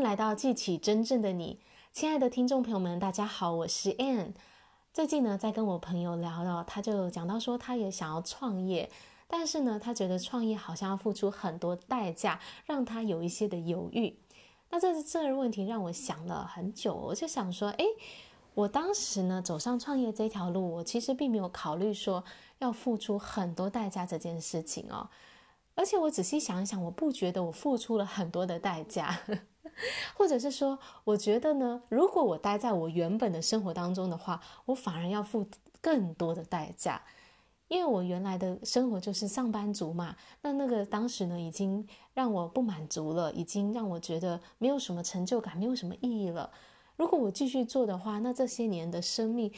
[0.00, 1.60] 来到记起真正的你，
[1.92, 4.32] 亲爱的听众朋友们，大家好，我是 Ann。
[4.94, 8.90] 最近呢，在跟我朋友聊聊，他就讲到说，他也想要创业，
[9.28, 14.16] 但是呢，他觉得创业好像要付出很多代价，让他有一些的犹豫。
[14.70, 17.84] 那这这个问题让我想了很久，我就想说，诶，
[18.54, 22.24] 我当时呢走上创业这条路，我其实并没有考虑说
[22.58, 25.10] 要付出很多代价这件事情哦。
[25.74, 29.20] 而且我仔细想一想，我不觉得我付出了很多的代价，
[30.16, 35.46] 或者是说，我觉得呢，如果我待在我原本的生活当中的话，我反而要付
[35.80, 37.02] 更多的代价，
[37.68, 40.16] 因为我原来的生活就是上班族嘛。
[40.42, 46.50] 那那个当时呢，已经让我不满足了，已经让我觉得没有什么成就感，没有什么意义了。
[46.96, 49.52] 如果我继续做的话，那这些年的生命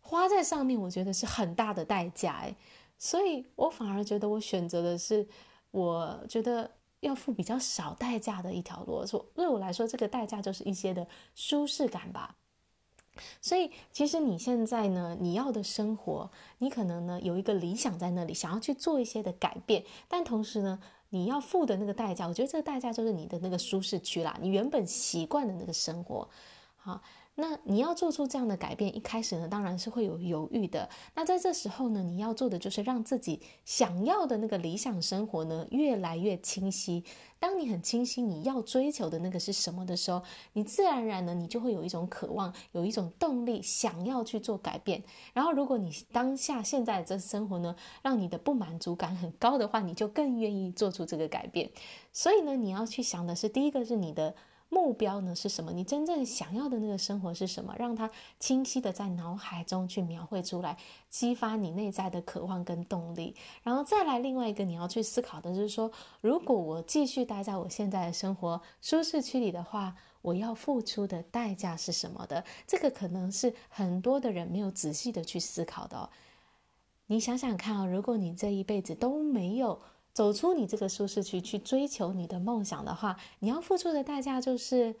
[0.00, 2.56] 花在上面，我觉得是很大的代价诶。
[2.98, 5.26] 所以我反而觉得我选择的是。
[5.72, 12.36] 我觉得要付比较少代价的一条路，所对我来说，这个代价就是一些的舒适感吧。
[13.40, 20.78] 所以，其实你现在呢，你要的生活，你可能呢有一个理想在那里，想要去做一些的改变，但同时呢，
[21.10, 26.28] 你要付的那个代价，我觉得这个代价就是你的那个舒适区啦，你原本习惯的那个生活，
[26.76, 27.02] 好。
[27.38, 30.88] 那你要做出这样的改变，一开始呢，当然是会有犹豫的。
[31.14, 37.04] 那在这时候呢，你要做的就是让自己想要的那个理想生活呢，越来越清晰。
[37.38, 40.22] 当你很清晰你要追求的那个是什么的时候，
[40.54, 45.04] 你自然而然呢，你就会有一种渴望，有一种动力，想要去做改变。
[45.34, 51.70] 然后，如果你当下现在这生活呢，让你的不满足感很高的话，你就更愿意做出这个改变。
[52.14, 54.34] 所以呢，你要去想的是，第一个是你的。
[54.68, 55.72] 目标呢是什么？
[55.72, 57.74] 你真正想要的那个生活是什么？
[57.78, 60.76] 让它清晰的在脑海中去描绘出来，
[61.08, 63.36] 激发你内在的渴望跟动力。
[63.62, 72.44] 然后再来另外一个你要去思考的就是说，如果我继续待在我现在的生活舒适区里的话，我要付出的代价是什么的？
[72.66, 76.10] 这个可能是很多的人没有仔细的去思考的哦。
[77.06, 79.80] 你想想看啊，如果你这一辈子都没有。
[80.16, 84.96] 走出你这个舒适区，去追求你的梦想的话，你要付出的代价就是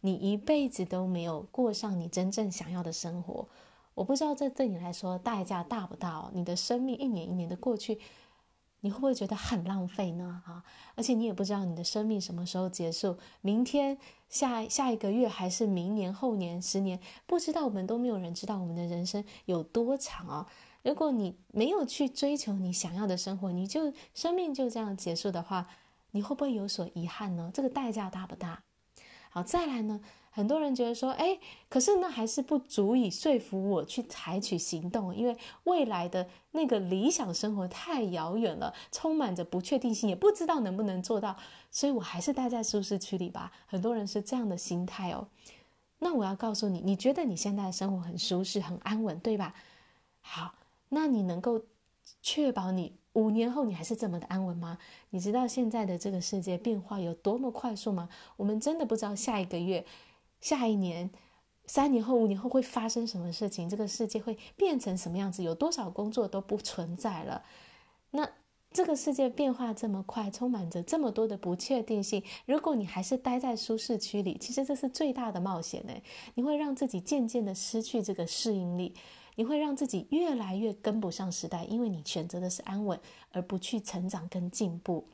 [0.00, 3.46] 你一辈子都没有过上你真正想要的生活。
[3.94, 6.32] 我不知道这对你来说代价大不大哦？
[6.34, 8.00] 你的生命一年一年的过去，
[8.86, 10.40] 你会不会觉得很浪费呢？
[10.46, 10.62] 啊，
[10.94, 13.98] 而且你也不知道你的生命什么时候结束，明天、
[14.28, 20.46] 下下一个月还是明年、后年、十年，不知道，我们都没有人知道我们的人生有多长啊。
[20.84, 25.66] 如果你没有去追求你想要的生活，你就生命就这样结束的话，
[26.12, 27.50] 你会不会有所遗憾呢？
[27.52, 28.62] 这个代价大不大？
[29.36, 31.38] 好，再来呢，很多人觉得说，哎，
[31.68, 41.36] 可是那还是不足以说服我去采取行动，因为未来的那个理想生活太遥远了，充满着不确定性，也不知道能不能做到，
[41.70, 43.52] 所以我还是待在舒适区里吧。
[43.66, 45.28] 很多人是这样的心态哦。
[45.98, 49.52] 那我要告诉你，你觉得你现在的生活很舒适、很安稳，对吧？
[50.22, 50.54] 好。
[50.88, 51.60] 那你能够
[52.22, 54.76] 确保你五年后你还是这么的安稳吗？
[55.08, 58.10] 你知道现在的这个世界变化有多么快速吗？
[58.36, 59.86] 我们真的不知道下一个月、
[60.42, 61.10] 下一年、
[61.64, 65.42] 三年后、五年后会发生什么事情，这个世界会变成什么样子？
[65.42, 67.42] 有多少工作都不存在了？
[68.10, 68.28] 那
[68.70, 72.22] 这个世界变化这么快，充满着这么多的不确定性。
[72.44, 75.94] 如果你还是待在舒适区里，其实这是最大的冒险呢。
[76.34, 78.94] 你会让自己渐渐的失去这个适应力。
[79.36, 82.98] 你会让自己越来越跟不上时代，因为你选择的是安稳，
[83.30, 85.06] 而不去成长跟进步。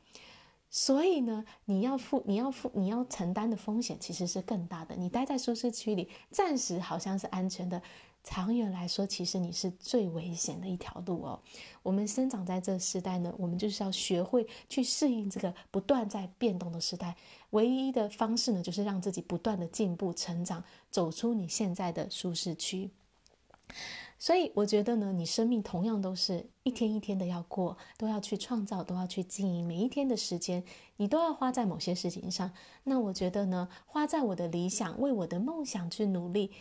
[0.71, 4.95] 所以呢，你要负、你要负、你要承担的风险其实是更大的。
[4.95, 7.79] 你待在舒适区里，暂时好像是安全的，
[8.23, 11.39] 长远来说，其实你是最危险的一条路哦。
[11.83, 17.15] 我们生长在这时代呢，我们就是要学会去适应这个不断在变动的时代。
[17.51, 22.89] 唯一的方式呢，就是让自己不断的进步、成长，走出你现在的舒适区。
[24.23, 30.63] 所以我觉得呢，你生命同样都是一天一天的要过，都要去创造，都要去经营，每一天的时间
[30.95, 32.49] 你都要花在某些事情上。
[32.85, 36.51] 那我觉得呢，花在我的理想、为我的梦想去努力，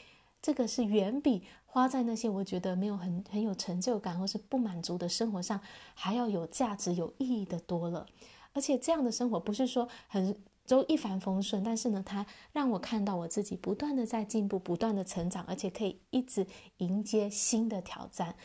[0.43, 5.61] 这个是远比花在那些我觉得没有很很有成就感或是不满足的生活上
[5.95, 8.09] 还要有价值、有意义的多了。
[8.55, 10.37] 而且这样的生活不是说很。
[10.67, 16.47] 都一帆风顺，但是呢，它让我看到我自己不断的在进步，不断的成长，而且可以一直
[16.79, 18.37] 迎接新的挑战。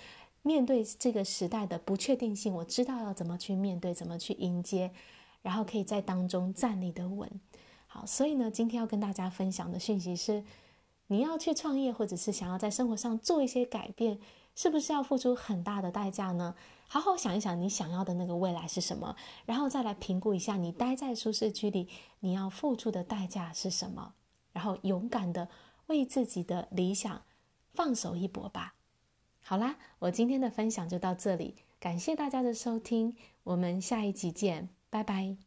[0.42, 4.92] 面对这个时代的不确定性，我知道要怎么去面对，怎么去迎接，
[5.42, 7.30] 然后可以在当中站立得稳。
[7.86, 10.44] 好，所以呢，今天要跟大家分享的讯息是：
[11.08, 14.20] 你要去创业，或者是想要在生活上做一些改变，
[14.58, 16.56] 是不是要付出很大的代价呢？
[16.88, 19.16] 好好想一想，你想要的那个未来是什么，
[19.46, 21.88] 然后再来评估一下，你待在舒适区里，
[22.22, 24.16] 你要付出的代价是什么，
[24.54, 25.48] 然后勇敢的
[25.86, 27.22] 为自己的理想
[27.76, 28.74] 放手一搏吧。
[29.44, 35.47] 好啦，我今天的分享就到这里，感谢大家的收听，我们下一集见，拜拜。